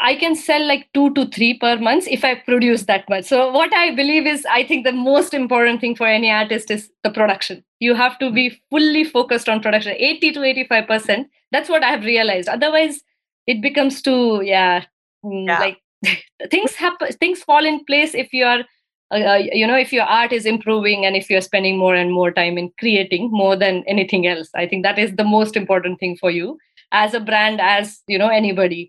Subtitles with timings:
[0.00, 3.26] I can sell like two to three per month if I produce that much.
[3.26, 6.90] So, what I believe is, I think the most important thing for any artist is
[7.04, 7.62] the production.
[7.80, 11.26] You have to be fully focused on production, 80 to 85%.
[11.52, 12.48] That's what I have realized.
[12.48, 13.02] Otherwise,
[13.46, 14.84] it becomes too, yeah,
[15.24, 15.58] mm, yeah.
[15.58, 15.78] like
[16.50, 18.64] things happen, things fall in place if you are.
[19.12, 22.12] Uh, uh, you know if your art is improving and if you're spending more and
[22.12, 25.98] more time in creating more than anything else i think that is the most important
[25.98, 26.56] thing for you
[26.92, 28.88] as a brand as you know anybody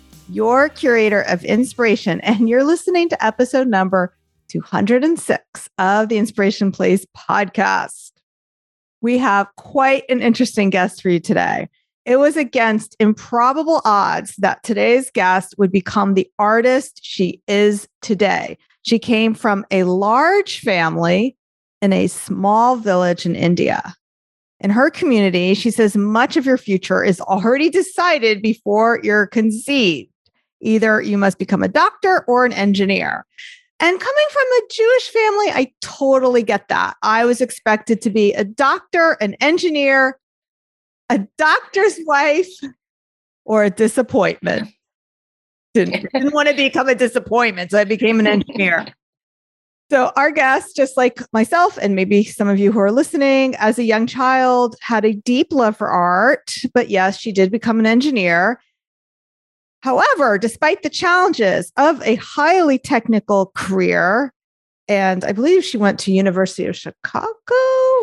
[0.31, 4.15] your curator of inspiration, and you're listening to episode number
[4.49, 8.11] 206 of the Inspiration Place podcast.
[9.01, 11.69] We have quite an interesting guest for you today.
[12.05, 18.57] It was against improbable odds that today's guest would become the artist she is today.
[18.81, 21.37] She came from a large family
[21.81, 23.95] in a small village in India.
[24.59, 30.10] In her community, she says much of your future is already decided before you're conceived.
[30.61, 33.25] Either you must become a doctor or an engineer.
[33.79, 36.97] And coming from a Jewish family, I totally get that.
[37.01, 40.19] I was expected to be a doctor, an engineer,
[41.09, 42.47] a doctor's wife,
[43.43, 44.69] or a disappointment.
[45.73, 48.87] Didn't, didn't want to become a disappointment, so I became an engineer.
[49.89, 53.77] So, our guest, just like myself, and maybe some of you who are listening, as
[53.77, 56.55] a young child, had a deep love for art.
[56.73, 58.61] But yes, she did become an engineer.
[59.81, 64.33] However, despite the challenges of a highly technical career,
[64.87, 67.33] and I believe she went to University of Chicago,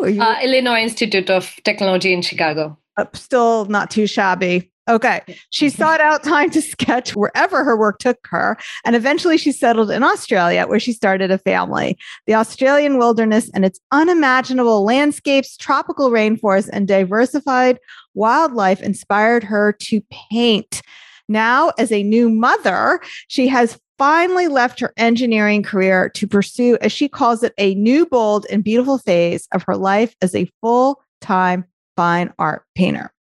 [0.03, 2.79] uh, Illinois Institute of Technology in Chicago.
[2.97, 4.71] Uh, still not too shabby.
[4.89, 5.21] Okay.
[5.51, 8.57] She sought out time to sketch wherever her work took her.
[8.85, 11.99] And eventually she settled in Australia, where she started a family.
[12.27, 17.79] The Australian wilderness and its unimaginable landscapes, tropical rainforests, and diversified
[18.15, 20.01] wildlife inspired her to
[20.31, 20.81] paint.
[21.29, 26.93] Now, as a new mother, she has finally left her engineering career to pursue, as
[26.93, 31.03] she calls it, a new, bold, and beautiful phase of her life as a full
[31.21, 31.65] time
[31.97, 33.13] fine art painter.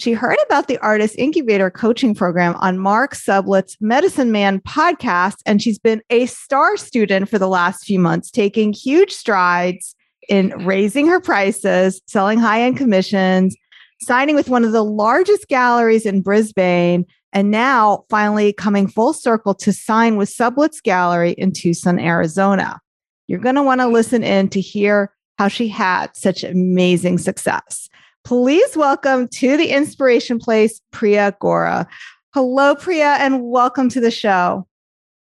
[0.00, 5.62] She heard about the Artist Incubator coaching program on Mark Sublette's Medicine Man podcast, and
[5.62, 9.94] she's been a star student for the last few months, taking huge strides
[10.28, 13.56] in raising her prices, selling high end commissions,
[14.04, 19.54] signing with one of the largest galleries in Brisbane, and now finally coming full circle
[19.54, 22.80] to sign with Sublette's Gallery in Tucson, Arizona.
[23.26, 27.88] You're going to want to listen in to hear how she had such amazing success.
[28.24, 31.86] Please welcome to the Inspiration Place, Priya Gore.
[32.32, 34.66] Hello, Priya, and welcome to the show.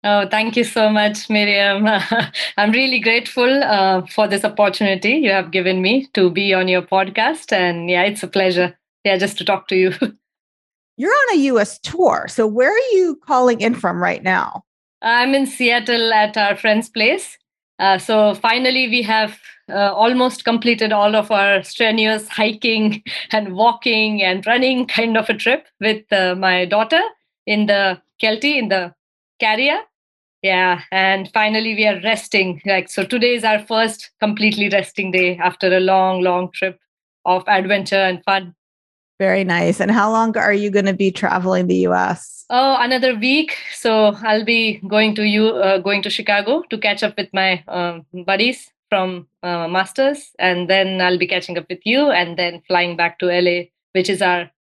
[0.05, 1.87] Oh, thank you so much, Miriam.
[2.57, 6.81] I'm really grateful uh, for this opportunity you have given me to be on your
[6.81, 7.53] podcast.
[7.53, 8.77] And yeah, it's a pleasure.
[9.05, 9.93] Yeah, just to talk to you.
[10.97, 12.27] You're on a US tour.
[12.27, 14.63] So where are you calling in from right now?
[15.01, 17.37] I'm in Seattle at our friend's place.
[17.79, 24.21] Uh, so finally, we have uh, almost completed all of our strenuous hiking and walking
[24.21, 27.01] and running kind of a trip with uh, my daughter
[27.47, 28.93] in the Kelty, in the
[29.39, 29.79] carrier
[30.43, 32.61] yeah and finally we are resting.
[32.65, 36.79] Like so today is our first completely resting day after a long long trip
[37.25, 38.53] of adventure and fun.
[39.19, 39.79] Very nice.
[39.79, 43.57] And how long are you going to be traveling the us oh another week.
[43.73, 47.63] So i'll be going to you uh, going to chicago to catch up with my
[47.67, 50.31] um, buddies from uh, masters.
[50.39, 53.61] And then i'll be catching up with you and then flying back to la
[53.93, 54.51] which is our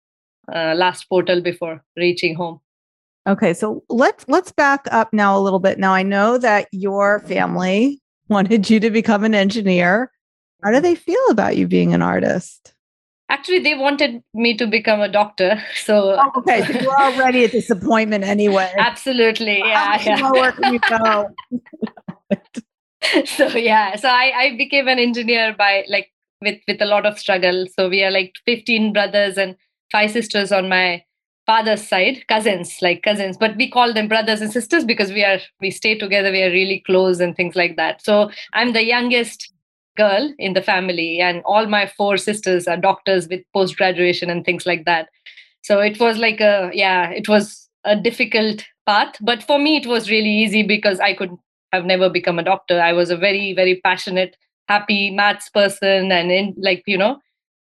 [0.54, 2.60] uh, last portal before reaching home
[3.26, 5.78] Okay, so let's let's back up now a little bit.
[5.78, 10.10] Now I know that your family wanted you to become an engineer.
[10.62, 10.82] How do mm-hmm.
[10.82, 12.74] they feel about you being an artist?
[13.28, 15.62] Actually, they wanted me to become a doctor.
[15.74, 18.72] So oh, okay, so you're already a disappointment anyway.
[18.78, 19.98] Absolutely, yeah.
[19.98, 20.50] How yeah.
[20.50, 21.30] can you go?
[23.24, 26.10] so yeah, so I I became an engineer by like
[26.40, 27.66] with with a lot of struggle.
[27.78, 29.56] So we are like 15 brothers and
[29.92, 31.04] five sisters on my
[31.52, 35.38] father's side cousins like cousins but we call them brothers and sisters because we are
[35.60, 38.02] we stay together we are really close and things like that.
[38.02, 39.52] So i'm the youngest
[39.96, 44.44] girl in the family and all my four sisters are doctors with post graduation and
[44.44, 45.08] things like that.
[45.62, 49.86] So it was like a yeah it was a difficult path but for me it
[49.86, 51.36] was really easy because i could
[51.72, 52.80] have never become a doctor.
[52.80, 54.36] I was a very very passionate
[54.68, 57.12] happy maths person and in like you know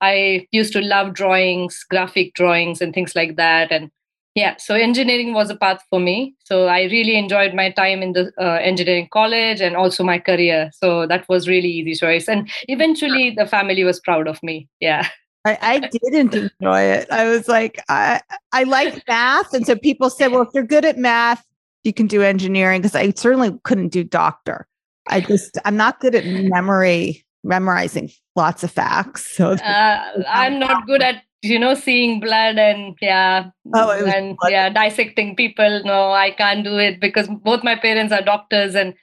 [0.02, 3.72] i used to love drawings graphic drawings and things like that.
[3.72, 3.92] And
[4.36, 6.36] yeah so engineering was a path for me.
[6.46, 10.72] So i really enjoyed my time in the uh, engineering college and also my career.
[10.74, 12.28] So that was really easy choice.
[12.28, 14.68] And eventually the family was proud of me.
[14.80, 15.08] Yeah.
[15.48, 17.08] I, I didn't enjoy it.
[17.10, 18.22] I was like, I
[18.52, 21.42] I like math, and so people said, "Well, if you're good at math,
[21.84, 24.68] you can do engineering." Because I certainly couldn't do doctor.
[25.08, 29.26] I just I'm not good at memory, memorizing lots of facts.
[29.38, 34.52] So uh, I'm not good at you know seeing blood and yeah oh, and blood.
[34.52, 35.82] yeah dissecting people.
[35.86, 38.94] No, I can't do it because both my parents are doctors and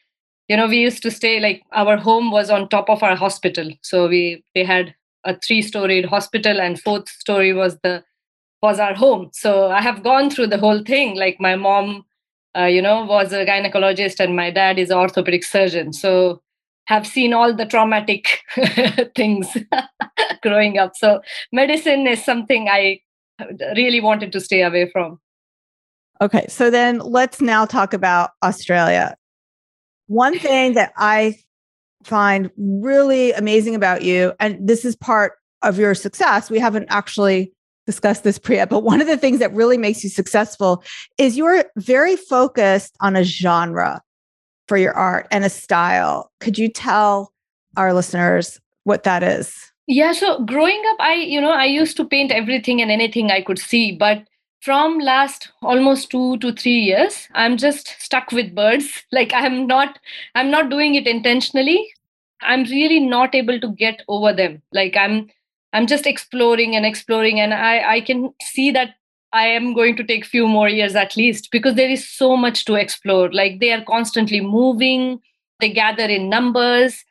[0.49, 3.71] you know we used to stay like our home was on top of our hospital
[3.83, 4.95] so we they had
[5.25, 8.03] a three storied hospital and fourth story was the
[8.63, 12.05] was our home so i have gone through the whole thing like my mom
[12.57, 16.41] uh, you know was a gynecologist and my dad is an orthopedic surgeon so
[16.87, 18.41] have seen all the traumatic
[19.17, 19.57] things
[20.43, 20.93] growing up.
[20.97, 21.21] So
[21.53, 23.01] medicine is something i
[23.77, 25.19] really wanted to stay away from.
[26.21, 29.17] Okay so then let's now talk about australia.
[30.07, 31.37] One thing that i
[32.05, 37.53] find really amazing about you, and this is part of your success, we haven't actually
[37.87, 40.83] discussed this pre but one of the things that really makes you successful
[41.19, 44.01] is you're very focused on a genre
[44.69, 46.31] for your art and a style.
[46.41, 47.33] Could you tell
[47.77, 49.73] our listeners what that is?
[49.87, 53.43] Yeah, so growing up, I, you know, I used to paint everything and anything I
[53.43, 54.25] could see, but
[54.65, 59.99] from last almost two to three years i'm just stuck with birds like i'm not
[60.35, 61.93] i'm not doing it intentionally
[62.41, 65.29] i'm really not able to get over them like i'm
[65.75, 68.95] i'm just exploring and exploring and i i can see that
[69.41, 72.65] i am going to take few more years at least because there is so much
[72.65, 73.31] to explore.
[73.33, 75.21] Like they are constantly moving
[75.61, 77.05] they gather in numbers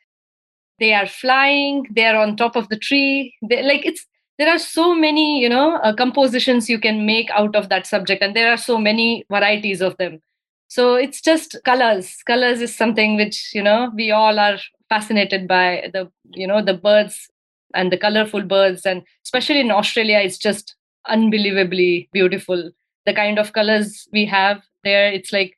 [0.80, 3.36] they are flying they are on top of the tree.
[3.50, 4.06] They, like it's
[4.40, 8.24] there are so many you know uh, compositions you can make out of that subject
[8.24, 10.22] and there are so many varieties of them.
[10.70, 12.18] So it's just colors.
[12.25, 14.58] Colors is something which you know we all are
[14.90, 17.30] fascinated by the you know the birds
[17.74, 20.75] and the colorful birds and especially in australia it's just
[21.08, 22.72] unbelievably beautiful.
[23.06, 25.58] The kind of colors we have there it's like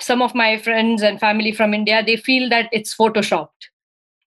[0.00, 3.70] some of my friends and family from india they feel that it's photoshopped.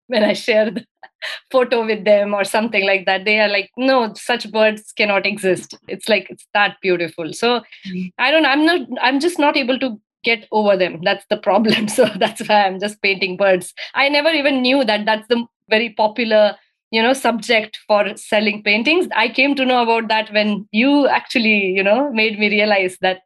[0.08, 0.84] When i share the
[1.50, 5.76] photo with them or something like that they are like no such birds cannot exist.
[5.88, 7.32] It's like it's that beautiful.
[7.32, 8.12] So mm.
[8.18, 11.00] i don't know i'm not i'm just not able to get over them.
[11.02, 11.88] That's the problem.
[11.96, 13.74] So that's why i'm just painting birds.
[13.94, 16.56] I never even knew that that's the very popular
[16.90, 21.66] you know subject for selling paintings i came to know about that when you actually
[21.66, 23.20] you know made me realize that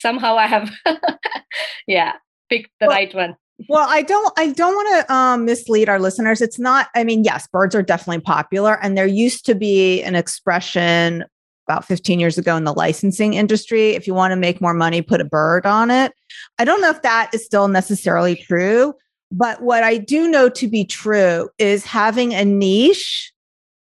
[0.00, 0.70] somehow i have
[1.86, 2.14] yeah
[2.48, 3.36] picked the well, right one
[3.68, 6.40] well, I don't I don't want to um, mislead our listeners.
[6.40, 10.14] It's not I mean, yes, birds are definitely popular and there used to be an
[10.14, 11.24] expression
[11.68, 15.02] about 15 years ago in the licensing industry, if you want to make more money,
[15.02, 16.12] put a bird on it.
[16.58, 18.94] I don't know if that is still necessarily true,
[19.30, 23.32] but what I do know to be true is having a niche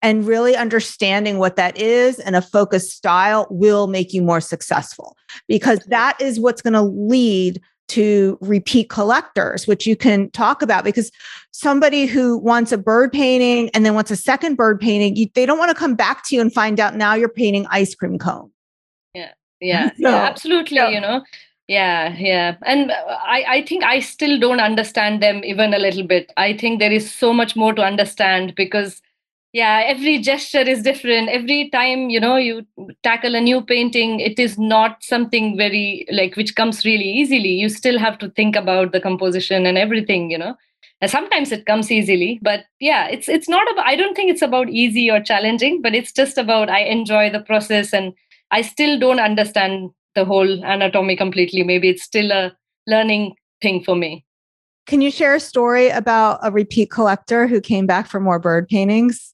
[0.01, 5.18] and really understanding what that is and a focused style will make you more successful
[5.48, 10.84] because that is what's going to lead to repeat collectors, which you can talk about
[10.84, 11.12] because
[11.51, 15.46] somebody who wants a bird painting and then wants a second bird painting, you, they
[15.46, 18.17] don't want to come back to you and find out now you're painting ice cream
[18.20, 18.51] cone.
[19.13, 20.77] Yeah, yeah, so, yeah absolutely.
[20.77, 21.24] You know,
[21.67, 26.03] yeah, yeah, and uh, I, I think I still don't understand them even a little
[26.07, 26.31] bit.
[26.38, 29.01] I think there is so much more to understand because
[29.51, 31.27] yeah every gesture is different.
[31.29, 32.65] Every time you know you
[33.03, 37.50] tackle a new painting it is not something very like which comes really easily.
[37.50, 40.55] You still have to think about the composition and everything you know.
[41.01, 44.41] And sometimes it comes easily but yeah it's it's not about i don't think it's
[44.41, 48.13] about easy or challenging but it's just about i enjoy the process and
[48.50, 52.43] i still don't understand the whole anatomy completely maybe it's still a
[52.95, 54.12] learning thing for me
[54.91, 58.67] can you share a story about a repeat collector who came back for more bird
[58.75, 59.33] paintings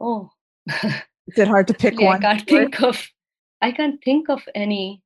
[0.00, 0.30] Oh.
[0.66, 2.24] Is it hard to pick one?
[2.24, 3.06] I can't think of
[3.62, 5.02] I can't think of any.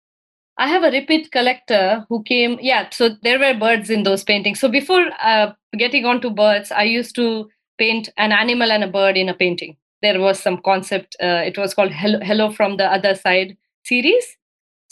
[0.57, 2.59] I have a repeat collector who came.
[2.63, 4.61] Yeah, so there were birds in those paintings.
[4.61, 8.89] So before uh, getting on to birds, I used to paint an animal and a
[8.89, 9.77] bird in a painting.
[10.03, 11.17] There was some concept.
[11.21, 14.25] Uh, it was called Hello, Hello from the Other Side series.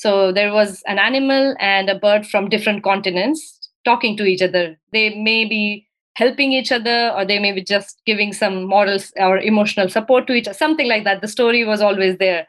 [0.03, 3.41] So there was an animal and a bird from different continents
[3.85, 4.77] talking to each other.
[4.93, 9.39] They may be helping each other or they may be just giving some moral or
[9.39, 12.47] emotional support to each other something like that the story was always there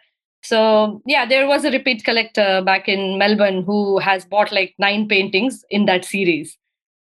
[0.49, 5.07] So yeah, there was a repeat collector back in Melbourne who has bought like nine
[5.07, 6.57] paintings in that series.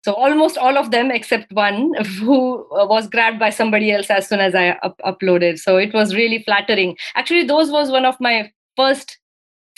[0.03, 4.41] So almost all of them except one who was grabbed by somebody else as soon
[4.41, 5.59] as I up- uploaded.
[5.59, 6.97] So it was really flattering.
[7.15, 9.17] Actually, those was one of my first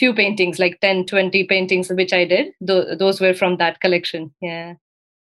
[0.01, 2.53] few paintings, like 10, 20 paintings, which I did.
[2.65, 4.33] Th- those were from that collection.
[4.41, 4.73] Yeah.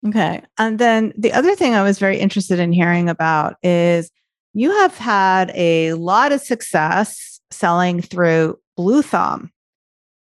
[0.06, 0.40] Okay.
[0.56, 4.12] And then the other thing I was very interested in hearing about is
[4.54, 9.50] you have had a lot of success selling through Blue Thumb.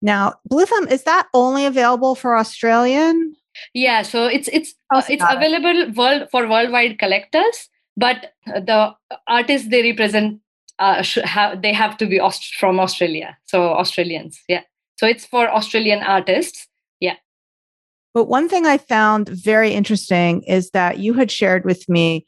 [0.03, 3.35] Now, Blue Thumb is that only available for Australian?
[3.73, 8.93] Yeah, so it's it's uh, it's available world for worldwide collectors, but the
[9.27, 10.39] artists they represent
[10.79, 14.41] uh, have they have to be Aust- from Australia, so Australians.
[14.47, 14.61] Yeah,
[14.97, 16.67] so it's for Australian artists.
[16.99, 17.15] Yeah.
[18.13, 22.25] But one thing I found very interesting is that you had shared with me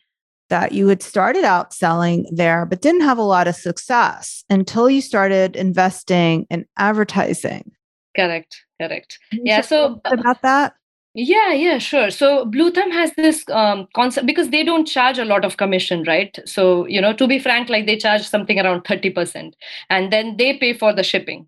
[0.49, 4.89] that you had started out selling there, but didn't have a lot of success until
[4.89, 7.71] you started investing in advertising.
[8.15, 9.19] Correct, correct.
[9.31, 9.61] Yeah.
[9.61, 10.73] So about that.
[11.19, 12.11] Yeah, yeah, sure.
[12.11, 16.03] So Blue Thumb has this um, concept because they don't charge a lot of commission,
[16.03, 16.37] right?
[16.45, 19.55] So, you know, to be frank, like they charge something around 30%
[19.89, 21.47] and then they pay for the shipping.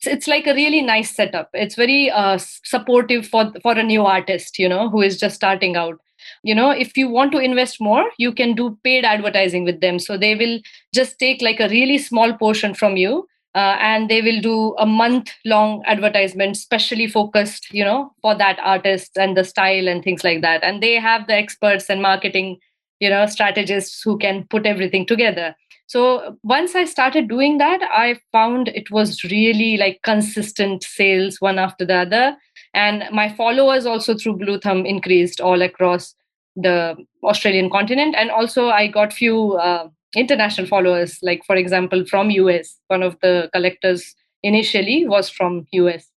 [0.00, 1.50] So it's like a really nice setup.
[1.54, 5.76] It's very uh, supportive for for a new artist, you know, who is just starting
[5.76, 5.98] out
[6.42, 9.98] you know if you want to invest more you can do paid advertising with them
[9.98, 10.58] so they will
[10.94, 14.86] just take like a really small portion from you uh, and they will do a
[14.86, 20.24] month long advertisement specially focused you know for that artist and the style and things
[20.24, 20.62] like that.
[20.62, 22.58] And they have the experts and marketing
[23.00, 25.54] you know strategists who can put everything together.
[25.86, 31.58] So once i started doing that i found it was really like consistent sales one
[31.58, 32.36] after the other.
[32.74, 36.14] And my followers also through blue thumb increased all across
[36.54, 38.14] the australian continent.
[38.16, 43.16] And also i got few uh, international followers like for example from us one of
[43.20, 46.10] the collectors initially was from us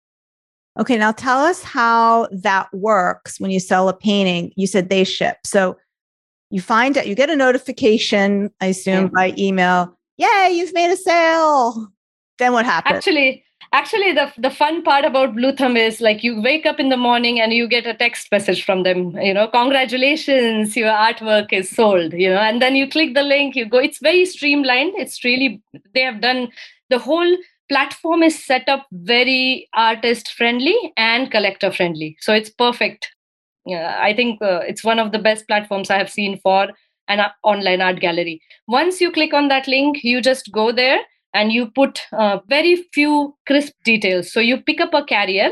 [0.79, 4.53] okay now tell us how that works when you sell a painting.
[4.57, 5.39] You said they ship.
[5.45, 5.77] So
[6.51, 9.11] you find out you get a notification i assume yeah.
[9.15, 11.89] by email yay you've made a sale.
[12.39, 12.99] Then what happens?
[12.99, 16.89] Actually actually the the fun part about blue thumb is like you wake up in
[16.89, 21.53] the morning and you get a text message from them you know congratulations your artwork
[21.53, 24.93] is sold you know and then you click the link you go it's very streamlined
[24.97, 25.63] it's really
[25.95, 26.49] they have done
[26.89, 27.37] the whole
[27.69, 33.11] platform is set up very artist friendly and collector friendly so it's perfect.
[33.67, 36.69] Yeah i think uh, it's one of the best platforms i have seen for
[37.09, 38.41] an online art gallery.
[38.67, 41.01] Once you click on that link you just go there
[41.35, 44.33] and you put uh, very few crisp details.
[44.33, 45.51] So you pick up a carrier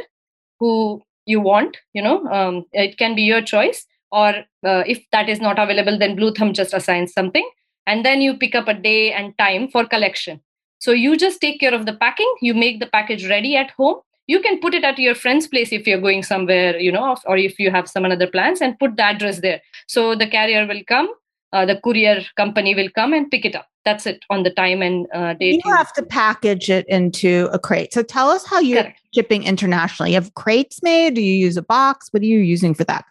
[0.58, 4.28] who you want you know um, it can be your choice or
[4.64, 7.48] uh, if that is not available then blue thumb just assigns something
[7.86, 10.40] and then you pick up a day and time for collection.
[10.78, 14.00] So you just take care of the packing you make the package ready at home.
[14.28, 17.36] You can put it at your friend's place if you're going somewhere you know or
[17.36, 19.60] if you have some other plans and put the address there.
[19.88, 21.08] So the carrier will come
[21.56, 24.82] uh, the courier company will come and pick it up that's it on the time
[24.82, 25.62] and uh, date.
[25.64, 27.94] You have to package it into a crate.
[27.94, 29.00] So tell us how you're Correct.
[29.14, 30.10] shipping internationally.
[30.10, 31.14] You have crates made?
[31.14, 32.08] Do you use a box?
[32.10, 33.04] What are you using for that?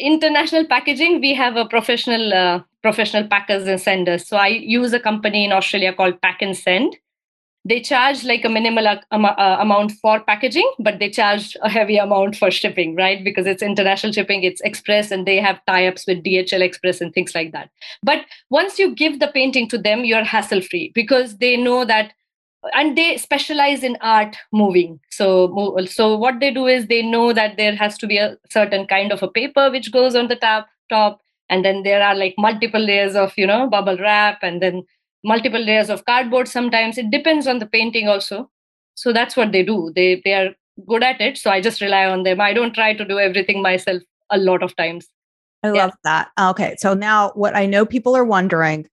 [0.00, 4.28] International packaging, we have a professional uh, professional packers and senders.
[4.28, 6.96] So I use a company in Australia called Pack and Send
[7.64, 8.98] they charge like a minimal uh,
[9.60, 13.24] amount for packaging but they charge a heavy amount for shipping right?
[13.24, 17.34] Because it's international shipping it's express and they have tie-ups with dhl express and things
[17.34, 17.70] like that.
[18.02, 22.12] But once you give the painting to them you're hassle free because they know that
[22.74, 25.00] and they specialize in art moving.
[25.10, 28.86] So so what they do is they know that there has to be a certain
[28.86, 32.34] kind of a paper which goes on the top top and then there are like
[32.38, 34.84] multiple layers of you know bubble wrap and then
[35.24, 36.98] multiple layers of cardboard sometimes.
[36.98, 38.50] It depends on the painting also.
[38.94, 39.92] So that's what they do.
[39.94, 40.54] They they are
[40.86, 41.38] good at it.
[41.38, 42.40] So i just rely on them.
[42.40, 45.08] I don't try to do everything myself a lot of times.
[45.62, 45.84] I yeah.
[45.84, 46.28] love that.
[46.38, 48.88] Okay so now what i know people are wondering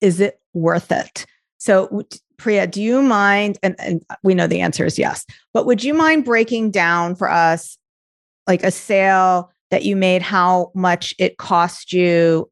[0.00, 1.26] is it worth it?
[1.58, 2.04] So
[2.38, 5.94] priya do you mind and, and we know the answer is yes but would you
[5.94, 7.78] mind breaking down for us
[8.46, 12.48] like a sale that you made how much it cost you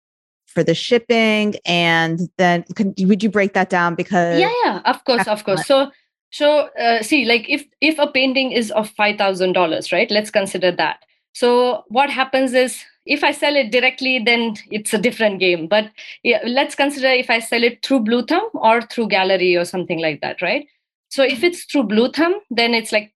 [0.54, 5.04] for the shipping and then can, would you break that down because yeah yeah of
[5.04, 5.66] course of course.
[5.66, 5.90] So
[6.30, 11.04] so uh, see like if if a painting is of $5000 right let's consider that.
[11.32, 15.66] So what happens is if i sell it directly then it's a different game.
[15.66, 15.90] But
[16.22, 20.00] yeah, let's consider if i sell it through blue thumb or through gallery or something
[20.00, 20.66] like that right?
[21.08, 23.13] So if it's through blue thumb then it's like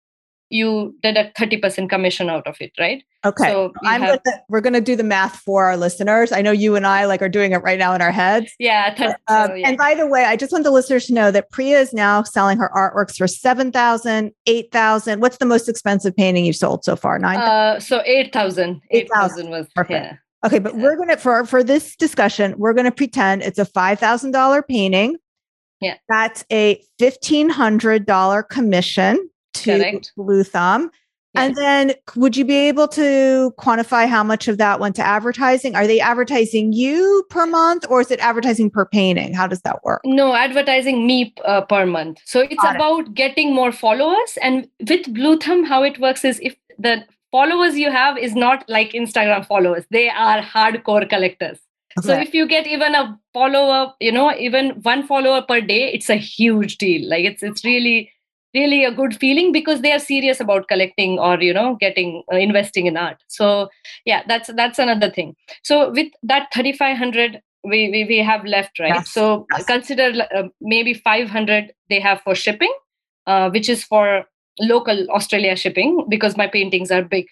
[0.48, 3.02] you deduct 30% commission out of it, right?
[3.24, 3.50] Okay.
[3.50, 6.30] So I'm have, gonna, we're going to do the math for our listeners.
[6.30, 8.52] I know you and I like are doing it right now in our heads.
[8.60, 9.68] Yeah, th- um, so, yeah.
[9.68, 12.22] And by the way, I just want the listeners to know that Priya is now
[12.22, 15.20] selling her artworks for 7,000, 8,000.
[15.20, 17.18] What's the most expensive painting you've sold so far?
[17.18, 17.36] 9?
[17.36, 18.80] Uh, so 8,000.
[18.90, 19.90] 8,000 was perfect.
[19.90, 20.16] Yeah.
[20.44, 20.82] Okay, but yeah.
[20.82, 25.16] we're going to for for this discussion, we're going to pretend it's a $5,000 painting.
[25.80, 25.94] Yeah.
[26.08, 29.30] That's a $1,500 commission
[29.62, 30.12] to Correct.
[30.16, 30.90] Blue Thumb.
[31.34, 31.48] Yes.
[31.48, 35.74] And then would you be able to quantify how much of that went to advertising?
[35.74, 39.34] Are they advertising you per month or is it advertising per painting?
[39.34, 40.00] How does that work?
[40.04, 42.20] No, advertising me uh, per month.
[42.24, 43.14] So it's Got about it.
[43.14, 44.38] getting more followers.
[44.40, 48.64] And with Blue Thumb, how it works is if the followers you have is not
[48.68, 51.58] like Instagram followers, they are hardcore collectors.
[51.98, 52.08] Okay.
[52.08, 56.08] So if you get even a follower, you know, even one follower per day, it's
[56.10, 57.08] a huge deal.
[57.08, 58.10] Like it's it's really
[58.54, 62.36] really a good feeling because they are serious about collecting or you know getting uh,
[62.36, 63.22] investing in art.
[63.28, 63.68] So
[64.04, 65.36] yeah that's that's another thing.
[65.62, 68.94] So with that 3500 we, we, we have left right?
[68.94, 69.10] Yes.
[69.10, 69.64] so yes.
[69.64, 72.72] consider uh, maybe 500 they have for shipping
[73.26, 74.24] uh, which is for
[74.60, 77.26] local australia shipping because my paintings are big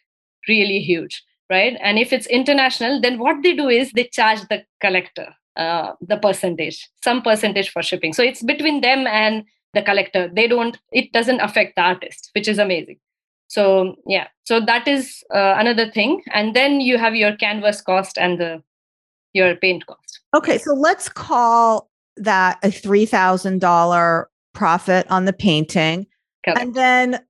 [0.49, 1.77] really huge right?
[1.83, 6.17] And if it's international then what they do is they charge the collector uh, the
[6.17, 8.13] percentage some percentage for shipping.
[8.13, 9.45] So it's between them and
[9.75, 10.31] the collector.
[10.33, 12.99] They don't it doesn't affect the artist which is amazing.
[13.49, 14.29] So yeah.
[14.45, 16.23] So that is uh, another thing.
[16.33, 18.63] And then you have your canvas cost and the
[19.33, 20.21] your paint cost.
[20.37, 26.07] Okay so let's call that a $3000 profit on the painting.
[26.45, 26.61] Correct.
[26.61, 27.21] and then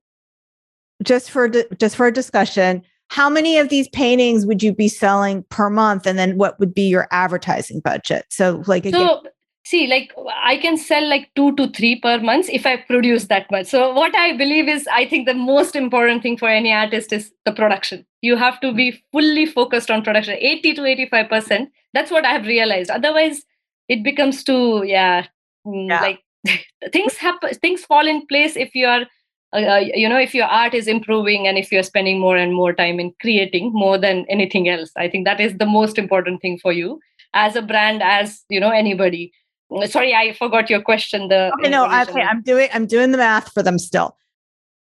[1.03, 5.43] just for just for a discussion how many of these paintings would you be selling
[5.49, 6.05] per month?
[6.05, 8.25] And then what would be your advertising budget?
[8.29, 9.23] So like again, so
[9.65, 13.49] see like i can sell like two to three per month if i produce that
[13.51, 13.65] much.
[13.67, 17.31] So what i believe is i think the most important thing for any artist is
[17.45, 18.05] the production.
[18.21, 20.37] You have to be fully focused on production.
[20.39, 22.89] 80 to 85 percent that's what i have realized.
[22.89, 23.43] Otherwise
[23.87, 25.27] it becomes too yeah,
[25.65, 26.01] mm, yeah.
[26.01, 26.21] like
[26.91, 29.05] things happen things fall in place if you are
[29.53, 32.53] uh, uh, you know if your art is improving and if you're spending more and
[32.53, 34.91] more time in creating more than anything else.
[34.97, 36.99] I think that is the most important thing for you
[37.33, 39.31] as a brand as you know anybody
[39.71, 43.17] Mm, sorry i forgot your question the okay no okay i'm doing i'm doing the
[43.17, 44.15] math for them still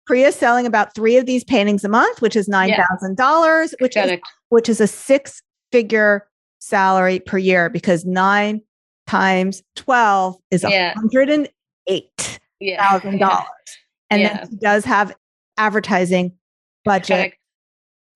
[0.08, 3.66] priya is selling about three of these paintings a month which is $9000 yeah.
[3.80, 4.12] which Correct.
[4.12, 6.28] is which is a six figure
[6.60, 8.62] salary per year because nine
[9.06, 10.94] times 12 is yeah.
[10.96, 11.50] $108000
[12.60, 13.00] yeah.
[14.10, 14.38] and yeah.
[14.38, 15.16] then he does have
[15.58, 16.34] advertising
[16.84, 17.38] budget Correct.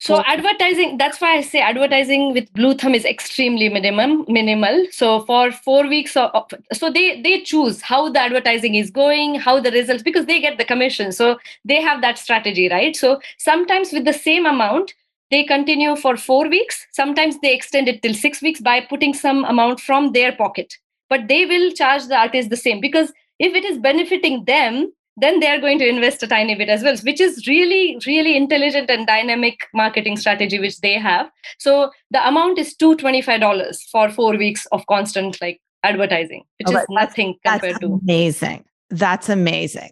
[0.02, 4.86] So advertising, that's why I say advertising with Blue Thumb is extremely minimum, minimal.
[4.92, 6.32] So for four weeks, of,
[6.72, 10.58] so they they choose how the advertising is going, how the results, because they get
[10.58, 11.12] the commission.
[11.12, 12.96] So they have that strategy, right?
[12.96, 14.94] So sometimes with the same amount,
[15.32, 16.88] they continue for four weeks.
[16.92, 20.78] Sometimes they extend it till six weeks by putting some amount from their pocket.
[21.10, 25.40] But they will charge the artist the same because if it is benefiting them, then
[25.40, 28.90] they are going to invest a tiny bit as well which is really really intelligent
[28.90, 31.30] and dynamic marketing strategy which they have.
[31.58, 37.36] So the amount is $225 for four weeks of constant like advertising which is nothing
[37.46, 38.66] compared that's to amazing.
[38.90, 39.92] That's amazing.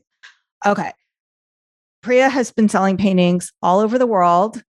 [0.65, 0.91] Okay.
[2.01, 4.63] Priya has been selling paintings all over the world.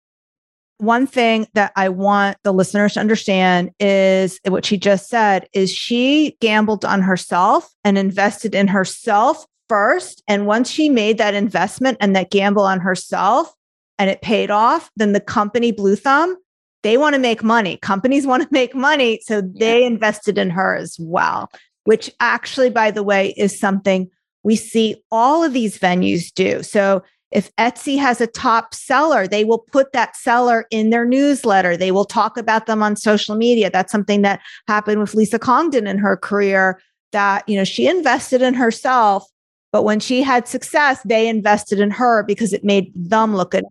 [0.79, 5.73] One thing that I want the listeners to understand is what she just said is
[5.73, 10.23] she gambled on herself and invested in herself first.
[10.29, 13.53] And once she made that investment and that gamble on herself
[13.99, 16.37] and it paid off, then the company Blue Thumb,
[16.83, 17.77] they want to make money.
[17.79, 19.21] Companies want to make money.
[19.25, 21.51] So they invested in her as well,
[21.85, 24.11] which actually, by the way, is something
[24.43, 26.63] we see all of these venues do.
[26.63, 31.77] So if Etsy has a top seller, they will put that seller in their newsletter.
[31.77, 33.71] They will talk about them on social media.
[33.71, 36.81] That's something that happened with Lisa Congdon in her career
[37.13, 39.29] that, you know, she invested in herself
[39.73, 43.65] but when she had success, they invested in her because it made them look good.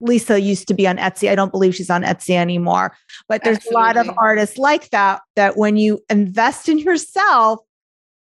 [0.00, 1.30] Lisa used to be on Etsy.
[1.30, 2.96] I don't believe she's on Etsy anymore.
[3.28, 3.82] But there's Absolutely.
[3.82, 7.60] a lot of artists like that, that when you invest in yourself,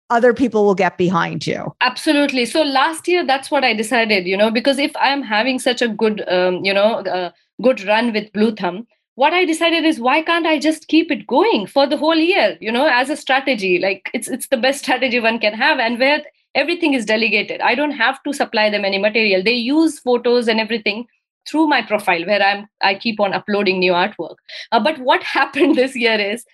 [0.09, 1.73] other people will get behind you.
[1.81, 2.45] Absolutely.
[2.45, 5.87] So last year, that's what I decided, you know, because if I'm having such a
[5.87, 8.85] good, um, you know, uh, good run with Blue Thumb,
[9.15, 12.57] what I decided is why can't I just keep it going for the whole year,
[12.59, 13.79] you know, as a strategy?
[13.79, 16.23] Like it's it's the best strategy one can have, and where
[16.55, 17.61] everything is delegated.
[17.61, 19.43] I don't have to supply them any material.
[19.43, 21.07] They use photos and everything
[21.49, 24.35] through my profile where i'm i keep on uploading new artwork.
[24.71, 26.45] Uh, but what happened this year is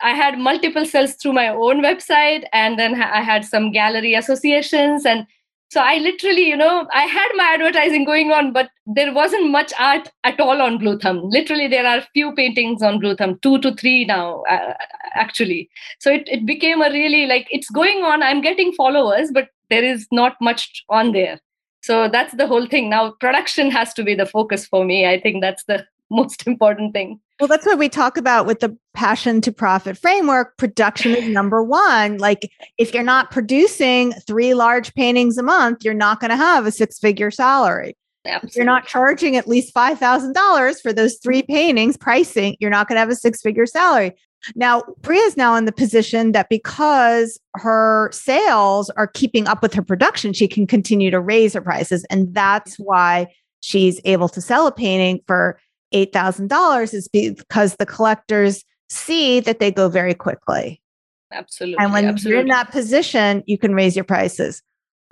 [0.00, 5.04] i had multiple sales through my own website and then i had some gallery associations
[5.04, 5.26] and
[5.70, 9.72] So I literally, you know, I had my advertising going on, but there wasn't much
[9.78, 11.20] art at all on Blue Thumb.
[11.30, 14.74] Literally, there are few paintings on Blue Thumb, two to three now, uh,
[15.14, 15.70] actually.
[16.00, 18.20] So it, it became a really like it's going on.
[18.20, 21.38] I'm getting followers, but there is not much on there.
[21.82, 22.90] So that's the whole thing.
[22.90, 25.06] Now, production has to be the focus for me.
[25.06, 27.20] I think that's the most important thing.
[27.40, 30.58] Well, that's what we talk about with the passion to profit framework.
[30.58, 32.18] Production is number one.
[32.18, 36.66] Like, if you're not producing three large paintings a month, you're not going to have
[36.66, 37.96] a six figure salary.
[38.26, 38.48] Absolutely.
[38.48, 42.96] If you're not charging at least $5,000 for those three paintings pricing, you're not going
[42.96, 44.14] to have a six figure salary.
[44.54, 49.74] Now, Priya is now in the position that because her sales are keeping up with
[49.74, 52.04] her production, she can continue to raise her prices.
[52.10, 53.28] And that's why
[53.60, 55.58] she's able to sell a painting for
[55.92, 60.80] $8,000 is because the collectors see that they go very quickly.
[61.32, 61.76] Absolutely.
[61.78, 62.30] And when absolutely.
[62.30, 64.62] you're in that position, you can raise your prices.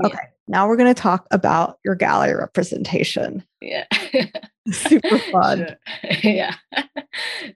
[0.04, 0.16] Okay.
[0.20, 0.28] Yeah.
[0.48, 3.44] Now we're going to talk about your gallery representation.
[3.60, 3.84] Yeah.
[4.70, 5.76] Super fun.
[6.22, 6.54] Yeah.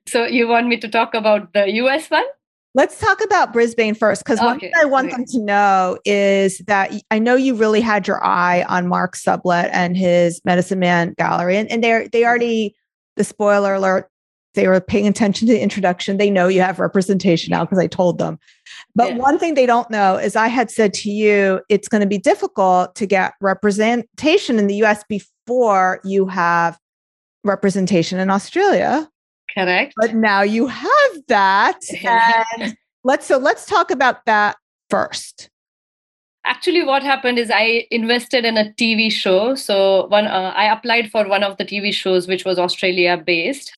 [0.07, 2.25] So you want me to talk about the US one?
[2.75, 4.47] Let's talk about Brisbane first, because okay.
[4.47, 5.17] one thing I want okay.
[5.17, 9.69] them to know is that I know you really had your eye on Mark Sublette
[9.73, 12.75] and his Medicine Man gallery, and, and they they already
[13.17, 14.09] the spoiler alert
[14.55, 16.19] they were paying attention to the introduction.
[16.19, 18.39] They know you have representation now because I told them.
[18.95, 19.17] But yeah.
[19.17, 22.19] one thing they don't know is I had said to you, it's going to be
[22.19, 26.79] difficult to get representation in the US before you have
[27.45, 29.09] representation in Australia.
[29.55, 29.95] Correct.
[29.97, 31.81] But now you have that.
[32.59, 34.57] and let's so let's talk about that
[34.91, 35.49] first
[36.45, 39.55] actually what happened is i invested in a tv show.
[39.55, 43.77] So one uh, i applied for one of the tv shows which was australia based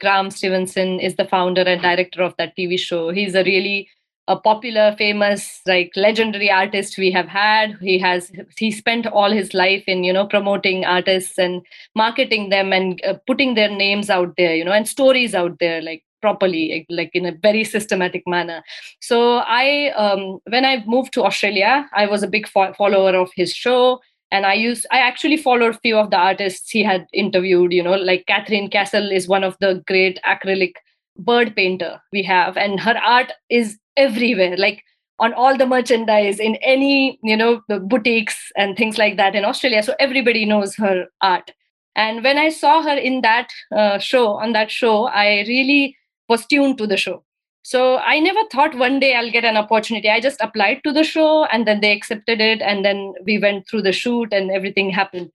[0.00, 3.10] graham stevenson is the founder and director of that tv show.
[3.10, 3.88] He's a really
[4.28, 7.76] a popular famous like legendary artist we have had.
[7.80, 11.62] He has he spent all his life in you know promoting artists and
[11.94, 15.80] marketing them and uh, putting their names out there you know and stories out there
[15.82, 18.62] like properly like in a very systematic manner.
[19.00, 23.30] So i um, when i moved to australia i was a big fo- follower of
[23.34, 27.06] his show and i used i actually followed a few of the artists he had
[27.12, 30.72] interviewed you know like catherine castle is one of the great acrylic
[31.18, 34.82] bird painter we have and her art is everywhere like
[35.18, 39.44] on all the merchandise in any you know the boutiques and things like that in
[39.44, 41.52] australia so everybody knows her art.
[42.00, 45.96] And when i saw her in that uh, show on that show i really
[46.28, 47.22] was tuned to the show.
[47.62, 50.08] So I never thought one day I'll get an opportunity.
[50.08, 52.62] I just applied to the show and then they accepted it.
[52.62, 55.32] And then we went through the shoot and everything happened.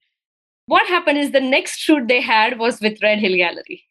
[0.64, 3.84] What happened is the next shoot they had was with Red Hill Gallery.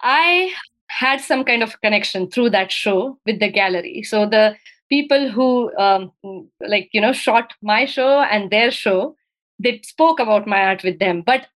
[0.00, 0.52] I
[0.88, 4.04] had some kind of connection through that show with the gallery.
[4.04, 4.56] So the
[4.88, 6.12] people who um,
[6.60, 9.16] like you know shot my show and their show,
[9.58, 11.48] they spoke about my art with them, but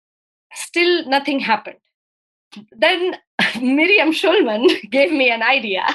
[0.53, 1.77] still nothing happened
[2.71, 3.15] then
[3.61, 5.85] Miriam Schulman gave me an idea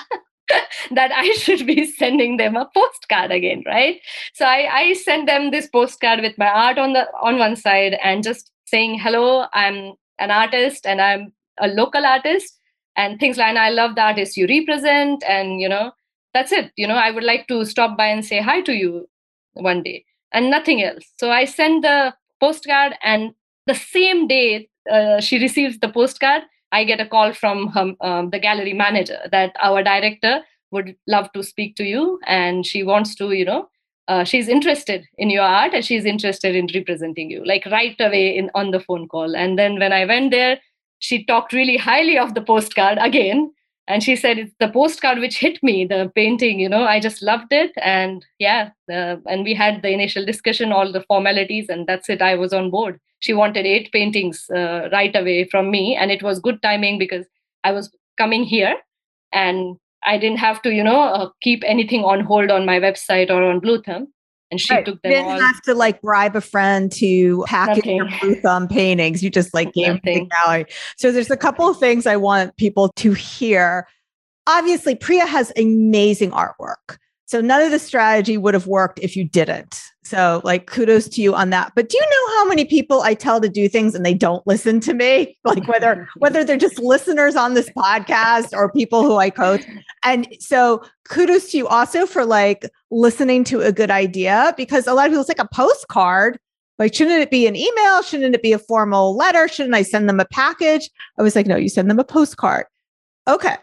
[0.90, 4.00] that I should be sending them a postcard again, right?
[4.34, 7.96] So I, I sent them this postcard with my art on the on one side
[8.02, 12.58] and just saying, hello, I'm an artist and I'm a local artist
[12.96, 15.92] and things like I love the artists you represent and you know,
[16.34, 16.72] that's it.
[16.76, 19.08] You know, I would like to stop by and say hi to you
[19.54, 21.04] one day and nothing else.
[21.18, 23.32] So I sent the postcard and
[23.66, 28.30] the same day uh, she receives the postcard, I get a call from her, um,
[28.30, 33.14] the gallery manager that our director would love to speak to you and she wants
[33.16, 33.68] to, you know,
[34.08, 38.36] uh, she's interested in your art and she's interested in representing you, like right away
[38.36, 39.34] in on the phone call.
[39.34, 40.60] And then when I went there,
[40.98, 43.52] she talked really highly of the postcard again
[43.88, 47.22] and she said it's the postcard which hit me the painting you know i just
[47.22, 47.72] loved it.
[47.76, 52.34] And yeah and we had the initial discussion all the formalities and that's it i
[52.34, 53.00] was on board.
[53.20, 57.26] She wanted eight paintings uh, right away from me and it was good timing because
[57.64, 58.76] i was coming here
[59.32, 63.30] and i didn't have to you know uh, keep anything on hold on my website
[63.30, 64.06] or on blue thumb
[64.50, 64.84] and she right.
[64.84, 65.40] took them you didn't all.
[65.40, 69.72] have to like bribe a friend to package your blue thumb paintings you just like
[69.72, 73.86] gave the gallery so there's a couple of things i want people to hear
[74.46, 79.24] obviously priya has amazing artwork so none of the strategy would have worked if you
[79.24, 79.82] didn't.
[80.06, 81.72] So like kudos to you on that.
[81.74, 84.46] But do you know how many people I tell to do things and they don't
[84.46, 85.36] listen to me?
[85.46, 89.64] Like whether whether they're just listeners on this podcast or people who I coach.
[90.04, 94.92] And so kudos to you also for like listening to a good idea because a
[94.92, 96.38] lot of people it's like a postcard.
[96.78, 98.02] Like, shouldn't it be an email?
[98.02, 99.48] Shouldn't it be a formal letter?
[99.48, 100.90] Shouldn't I send them a package?
[101.18, 102.66] I was like, no, you send them a postcard.
[103.26, 103.56] Okay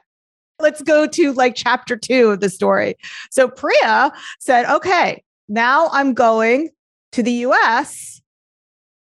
[0.59, 2.95] let's go to like chapter two of the story.
[3.29, 6.69] So Priya said, okay, now I'm going
[7.13, 8.21] to the US,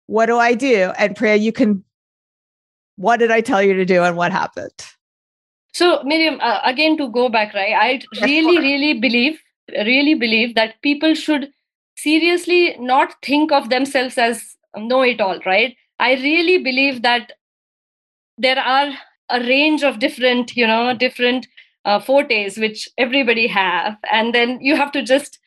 [0.07, 0.91] what do I do?
[0.97, 1.83] And Priya, you can,
[2.95, 4.73] what did I tell you to do and what happened?
[5.73, 7.73] So, Miriam, uh, again, to go back, right?
[7.73, 9.39] I really, really believe,
[9.69, 11.51] really believe that people should
[11.95, 15.75] seriously not think of themselves as know it all, right?
[15.99, 17.33] I really believe that
[18.37, 18.91] there are
[19.29, 21.47] a range of different, you know, different
[21.85, 25.38] uh, fortes which everybody have, and then you have to just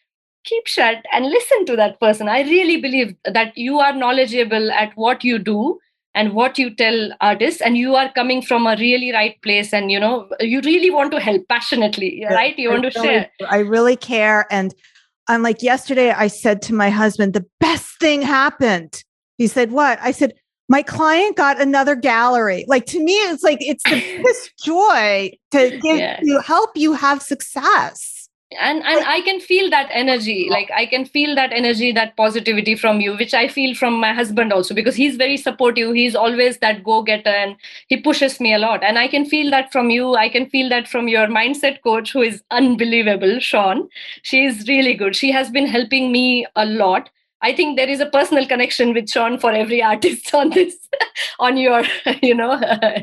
[0.44, 2.28] keep shut and listen to that person.
[2.28, 5.78] I really believe that you are knowledgeable at what you do
[6.14, 9.90] and what you tell artists and you are coming from a really right place and
[9.90, 12.59] you know you really want to help passionately right?
[12.59, 13.31] You want to really, share.
[13.48, 14.74] i really care and
[15.28, 19.05] i'm like yesterday i said to my husband the best thing happened.
[19.38, 19.98] He said what?
[20.02, 20.35] I said
[20.68, 22.64] my client got another gallery.
[22.68, 26.20] Like to me it's like it's the biggest joy to give yeah.
[26.20, 28.12] to help you have success
[28.61, 32.75] and and i can feel that energy like i can feel that energy that positivity
[32.75, 35.95] from you which i feel from my husband also because he's very supportive.
[35.95, 37.57] He's always that go getter and
[37.88, 38.83] he pushes me a lot.
[38.83, 40.15] And i can feel that from you.
[40.15, 43.88] I can feel that from your mindset coach who is unbelievable sean.
[44.23, 45.17] She's really good.
[45.17, 47.11] She has been helping me a lot.
[47.43, 50.77] I think there is a personal connection with Sean for every artist on this,
[51.41, 51.83] on your,
[52.23, 52.53] you know,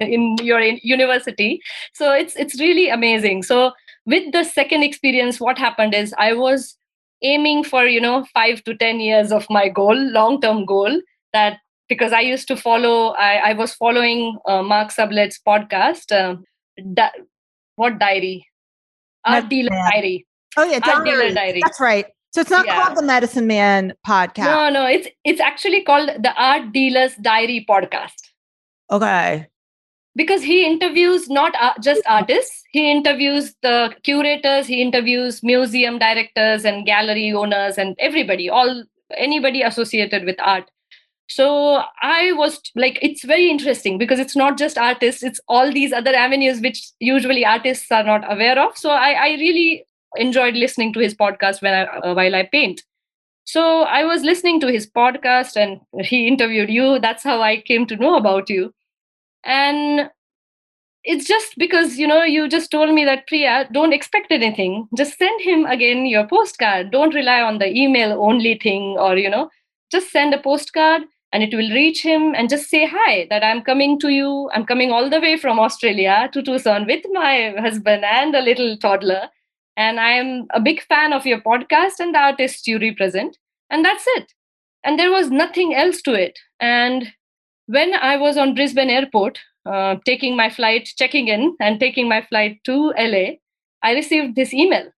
[0.01, 1.61] in your university.
[1.93, 3.43] So it's it's really amazing.
[3.43, 3.73] So
[4.05, 6.77] with the second experience what happened is i was
[7.21, 11.01] aiming for you know 5 to 10 years of my goal long term goal
[11.33, 11.57] that
[11.87, 16.35] because i used to follow i, I was following uh, mark Sublette's podcast uh,
[16.93, 17.11] da-
[17.79, 18.45] what diary?
[19.25, 19.91] Art dealer Man.
[19.91, 20.27] diary.
[20.57, 21.61] Oh yeah art dealer diary.
[21.63, 22.05] That's right.
[22.31, 22.83] So it's not yeah.
[22.83, 24.45] called the medicine man podcast.
[24.45, 28.19] No no it's it's actually called the art dealers diary podcast.
[28.91, 29.47] Okay
[30.19, 32.63] because he interviews not just artists.
[32.71, 38.83] He interviews the curators he interviews museum directors and gallery owners and everybody all
[39.15, 40.69] anybody associated with art.
[41.27, 41.47] So
[42.01, 46.13] i was like it's very interesting because it's not just artists it's all these other
[46.13, 48.77] avenues which usually artists are not aware of.
[48.77, 49.85] So i, I really
[50.17, 52.83] enjoyed listening to his podcast when I, uh, while i paint.
[53.45, 55.79] So i was listening to his podcast and
[56.11, 56.99] he interviewed you.
[57.07, 58.73] That's how i came to know about you
[59.43, 60.09] and
[61.03, 64.87] it's just because you know you just told me that priya don't expect anything.
[64.97, 66.91] Just send him again your postcard.
[66.91, 69.49] Don't rely on the email only thing or you know
[69.91, 73.61] just send a postcard and it will reach him and just say hi that i'm
[73.61, 74.49] coming to you.
[74.53, 78.77] I'm coming all the way from australia to tucson with my husband and a little
[78.77, 79.29] toddler.
[79.77, 83.37] And i am a big fan of your podcast and the artist you represent
[83.69, 84.33] and that's it.
[84.83, 86.39] And there was nothing else to it.
[86.59, 87.13] And
[87.69, 92.21] when I was on Brisbane airport, uh, taking my flight, checking in, and taking my
[92.23, 93.35] flight to LA,
[93.83, 94.91] I received this email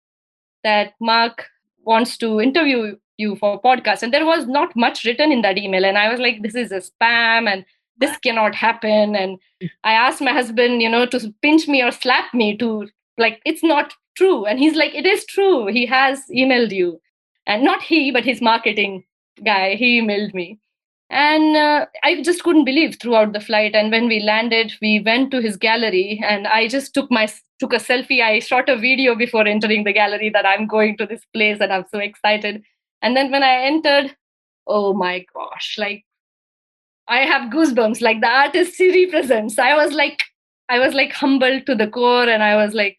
[0.64, 1.48] that Mark
[1.84, 4.04] wants to interview you for a podcast.
[4.04, 5.84] And there was not much written in that email.
[5.84, 7.66] And I was like, this is a spam and
[7.98, 9.18] this cannot happen.
[9.18, 9.38] And
[9.84, 13.64] I asked my husband, you know, to pinch me or slap me to like, it's
[13.64, 14.46] not true.
[14.46, 15.68] And he's like, it is true.
[15.68, 17.02] He has emailed you.
[17.46, 19.04] And not he, but his marketing
[19.44, 20.58] guy, he emailed me
[21.12, 23.76] and uh, i just couldn't believe throughout the flight.
[23.76, 26.22] And when we landed we went to his gallery.
[26.26, 27.28] And i just took my
[27.60, 28.22] took a selfie.
[28.24, 31.74] I shot a video before entering the gallery that i'm going to this place and
[31.74, 32.64] i'm so excited.
[33.02, 34.16] And then when i entered
[34.68, 36.06] oh my gosh like
[37.08, 38.02] i have goosebumps.
[38.02, 40.24] Like the artist he represents i was like
[40.70, 42.98] i was like humbled to the core and i was like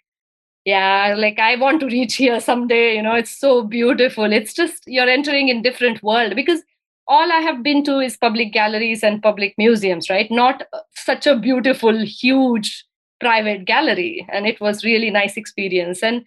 [0.67, 2.95] yeah like i want to reach here someday.
[2.97, 4.31] You know it's so beautiful.
[4.33, 6.63] It's just you're entering in different world because
[7.09, 10.31] all I have been to is public galleries and public museums, right?
[10.31, 10.63] Not
[10.95, 12.85] such a beautiful, huge
[13.21, 14.27] private gallery.
[14.33, 16.03] And it was really nice experience.
[16.03, 16.25] And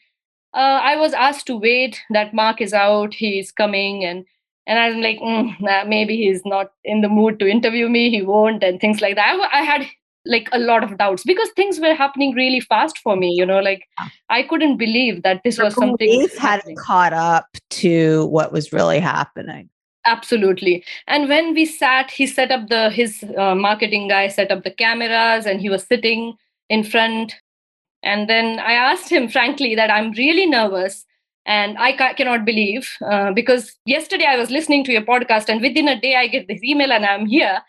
[0.53, 4.05] uh, I was asked to wait that Mark is out, he's coming.
[4.05, 4.25] And
[4.67, 8.23] and I'm like, mm, nah, maybe he's not in the mood to interview me, he
[8.23, 9.37] won't, and things like that.
[9.39, 9.85] I, I had
[10.25, 13.59] like a lot of doubts because things were happening really fast for me you know
[13.59, 13.83] like
[14.29, 19.69] i couldn't believe that this was something hadn't caught up to what was really happening
[20.05, 20.83] absolutely.
[21.07, 24.71] And when we sat he set up the his uh, marketing guy set up the
[24.71, 26.35] cameras and he was sitting
[26.69, 27.35] in front.
[28.03, 31.05] And then i asked him frankly that i'm really nervous
[31.45, 35.61] and i ca- cannot believe uh, because yesterday i was listening to your podcast and
[35.61, 37.59] within a day i get this email and i'm here.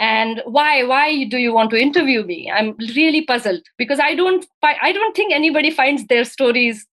[0.00, 2.50] And why why do you want to interview me?
[2.50, 6.86] I'm really puzzled because i don't i don't think anybody finds their stories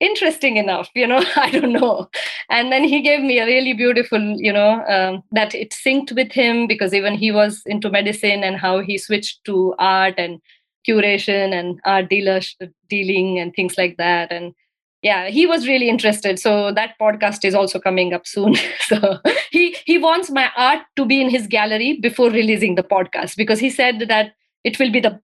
[0.00, 2.08] interesting enough you know i don't know.
[2.48, 6.32] And then he gave me a really beautiful you know um, that it synced with
[6.32, 10.40] him because even he was into medicine and how he switched to art and
[10.88, 12.40] curation and art dealer
[12.88, 14.32] dealing and things like that.
[14.32, 14.54] And
[15.02, 16.38] yeah he was really interested.
[16.38, 18.56] So that podcast is also coming up soon.
[18.80, 19.18] So
[19.50, 23.60] he he wants my art to be in his gallery before releasing the podcast because
[23.60, 24.32] he said that
[24.64, 25.20] it will be the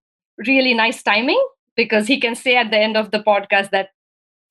[0.46, 1.42] really nice timing
[1.76, 3.90] because he can say at the end of the podcast that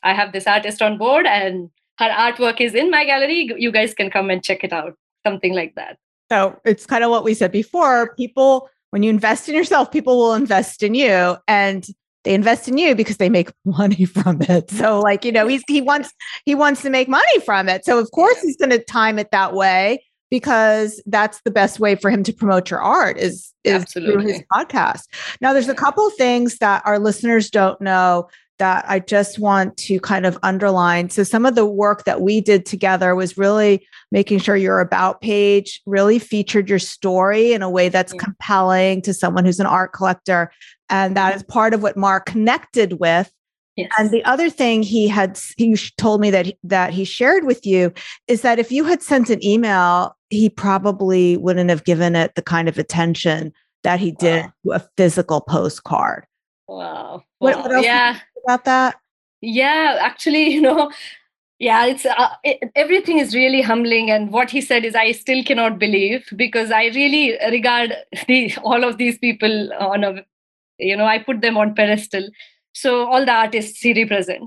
[0.05, 3.93] i have this artist on board and her artwork is in my gallery you guys
[3.93, 5.97] can come and check it out something like that
[6.31, 10.17] so it's kind of what we said before people when you invest in yourself people
[10.17, 11.89] will invest in you and
[12.25, 14.69] they invest in you because they make money from it.
[14.71, 16.11] So like, you know, he's he wants
[16.43, 17.85] he wants to make money from it.
[17.85, 21.95] So of course he's going to time it that way because that's the best way
[21.95, 24.13] for him to promote your art is is Absolutely.
[24.13, 25.03] through his podcast.
[25.39, 29.99] Now there's a couple things that our listeners don't know that I just want to
[29.99, 31.09] kind of underline.
[31.09, 35.21] So some of the work that we did together was really making sure your about
[35.21, 39.91] page really featured your story in a way that's compelling to someone who's an art
[39.93, 40.51] collector
[40.89, 43.31] and that is part of what Mark connected with.
[43.75, 43.91] Yes.
[43.99, 47.91] And the other thing he had he told me that that he shared with you
[48.27, 52.41] is that if you had sent an email, he probably wouldn't have given it the
[52.41, 53.51] kind of attention
[53.83, 54.77] that he did wow.
[54.77, 56.25] to a physical postcard.
[56.67, 57.23] Wow.
[57.39, 58.19] What, yeah.
[58.45, 58.99] About that?
[59.41, 60.91] Yeah, actually, you know,
[61.60, 65.43] yeah, it's uh, it, everything is really humbling, and what he said is I still
[65.43, 67.95] cannot believe because I really regard
[68.27, 70.25] the all of these people on a
[70.77, 72.27] you know i put them on pedestal.
[72.73, 74.43] So all the artists he represent.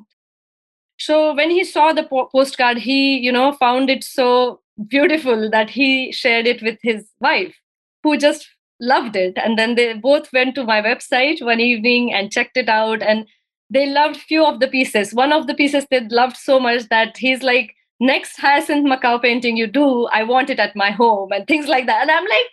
[0.98, 5.70] So when he saw the po- postcard he you know found it so beautiful that
[5.70, 7.54] he shared it with his wife
[8.02, 8.48] who just
[8.80, 9.36] loved it.
[9.36, 13.26] And then they both went to my website one evening and checked it out and
[13.70, 15.14] they loved few of the pieces.
[15.14, 19.56] One of the pieces they loved so much that he's like next hyacinth macaw painting
[19.56, 22.02] you do i want it at my home and things like that.
[22.02, 22.46] And i'm like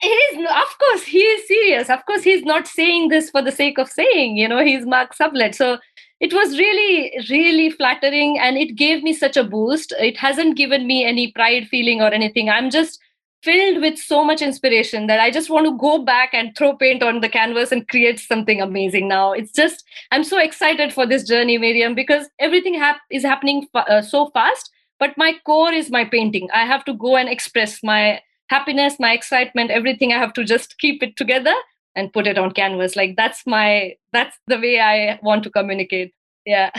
[0.00, 1.90] he is of course he is serious.
[1.90, 5.14] Of course he's not saying this for the sake of saying you know he's mark
[5.14, 5.54] Sublette.
[5.54, 5.78] so
[6.20, 9.92] it was really really flattering and it gave me such a boost.
[9.98, 12.48] It hasn't given me any pride feeling or anything.
[12.48, 12.98] I'm just
[13.42, 17.02] filled with so much inspiration that i just want to go back and throw paint
[17.02, 19.32] on the canvas and create something amazing now.
[19.32, 23.88] It's just i'm so excited for this journey miriam because everything hap- is happening fa-
[23.88, 26.48] uh, so fast but my core is my painting.
[26.52, 30.12] I have to go and express my happiness my excitement everything.
[30.12, 31.54] I have to just keep it together
[31.96, 32.94] and put it on canvas.
[32.96, 36.12] Like that's my that's the way i want to communicate.
[36.44, 36.70] Yeah.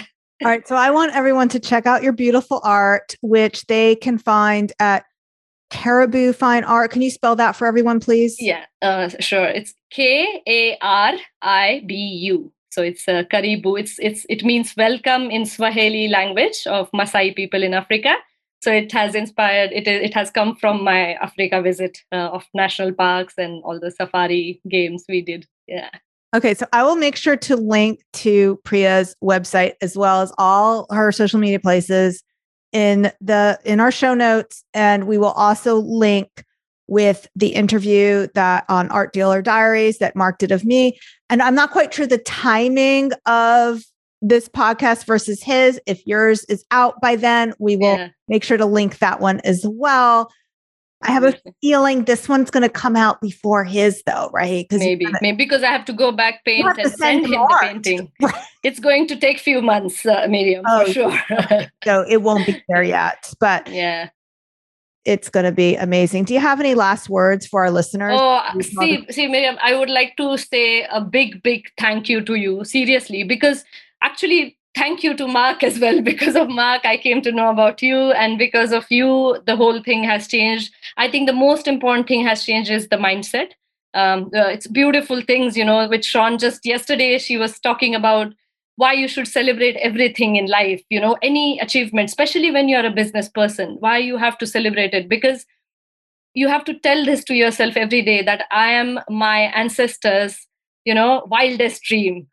[0.43, 4.17] All right so i want everyone to check out your beautiful art which they can
[4.17, 5.05] find at
[5.71, 6.91] Karibu fine art.
[6.91, 8.35] Can you spell that for everyone please?
[8.39, 9.45] Yeah uh, sure.
[9.45, 10.81] It's k-a-r-i-b-u
[12.71, 13.79] so it's uh, Karibu.
[13.79, 18.15] It's it's it means welcome in swahili language of Maasai people in africa.
[18.63, 22.93] So it has inspired it, it has come from my africa visit uh, of national
[22.93, 25.47] parks and all the safari games we did.
[25.67, 25.89] Yeah.
[26.33, 30.87] Okay so i will make sure to link to priya's website as well as all
[30.89, 32.23] her social media places
[32.71, 36.45] in the in our show notes and we will also link
[36.87, 40.97] with the interview that on art dealer diaries that mark did of me
[41.29, 43.83] and i'm not quite sure the timing of
[44.21, 45.79] this podcast versus his.
[45.85, 48.09] If yours is out by then, we will yeah.
[48.27, 50.31] make sure to link that one as well.
[51.03, 54.67] I have a feeling this one's going to come out before his, though, right?
[54.71, 58.11] Maybe, gonna, maybe because I have to go back paint and send him the painting.
[58.63, 61.19] It's going to take few months, uh, Miriam, oh, for sure.
[61.83, 64.09] so it won't be there yet, but yeah,
[65.03, 66.25] it's going to be amazing.
[66.25, 68.19] Do you have any last words for our listeners?
[68.21, 72.35] Oh, see, see, Miriam, I would like to say a big, big thank you to
[72.35, 73.65] you, seriously, because
[74.03, 76.01] actually thank you to mark as well.
[76.11, 78.11] Because of mark i came to know about you.
[78.11, 80.73] And because of you the whole thing has changed.
[80.97, 83.51] I think the most important thing has changed is the mindset.
[83.93, 88.33] Um, uh, it's beautiful things you know which sean just yesterday she was talking about
[88.77, 92.89] why you should celebrate everything in life you know any achievement especially when you're a
[92.99, 95.09] business person why you have to celebrate it.
[95.09, 95.45] Because
[96.33, 100.47] you have to tell this to yourself every day that i am my ancestors
[100.85, 102.27] you know wildest dream.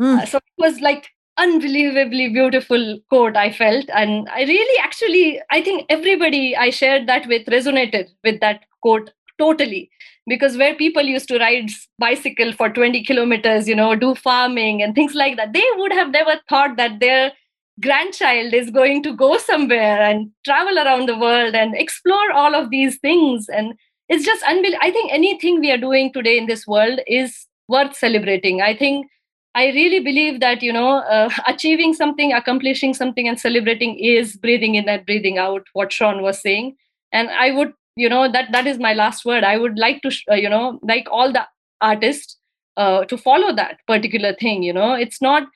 [0.00, 0.18] Mm.
[0.18, 3.86] Uh, so it was like unbelievably beautiful quote I felt.
[3.94, 9.10] And I really actually, I think everybody I shared that with resonated with that quote
[9.38, 9.90] totally.
[10.26, 11.68] Because where people used to ride
[11.98, 16.10] bicycle for 20 kilometers, you know, do farming and things like that, they would have
[16.10, 17.32] never thought that their
[17.80, 22.70] grandchild is going to go somewhere and travel around the world and explore all of
[22.70, 23.48] these things.
[23.48, 23.74] And
[24.08, 24.78] it's just unbelievable.
[24.82, 28.62] I think anything we are doing today in this world is worth celebrating.
[28.62, 29.06] I think
[29.54, 34.74] I really believe that you know uh, achieving something, accomplishing something, and celebrating is breathing
[34.74, 35.66] in and breathing out.
[35.72, 36.76] What Sean was saying,
[37.12, 39.44] and I would you know that that is my last word.
[39.44, 41.46] I would like to uh, you know like all the
[41.80, 42.36] artists
[42.76, 44.62] uh, to follow that particular thing.
[44.62, 45.48] You know, it's not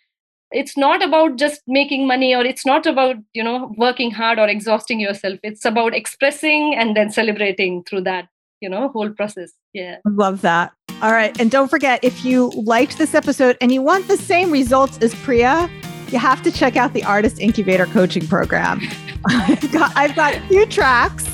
[0.53, 4.49] it's not about just making money or it's not about you know working hard or
[4.49, 8.29] exhausting yourself it's about expressing and then celebrating through that
[8.61, 10.73] you know whole process yeah love that
[11.03, 14.51] all right and don't forget if you liked this episode and you want the same
[14.51, 15.71] results as priya
[16.13, 18.81] you have to check out the artist incubator coaching program.
[19.27, 21.27] I've got I've got a few tracks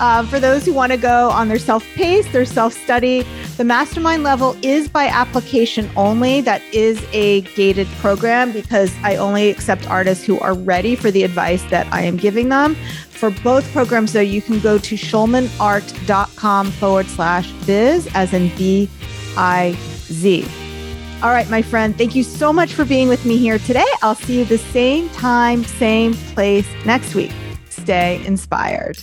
[0.00, 3.24] uh, for those who want to go on their self pace, their self study.
[3.56, 6.40] The mastermind level is by application only.
[6.40, 11.24] That is a gated program because I only accept artists who are ready for the
[11.24, 12.74] advice that I am giving them.
[13.08, 18.88] For both programs, though, you can go to schulmanart.com forward slash biz, as in B
[19.36, 20.46] I Z.
[21.20, 23.86] All right, my friend, thank you so much for being with me here today.
[24.02, 27.32] I'll see you the same time, same place next week.
[27.68, 29.02] Stay inspired.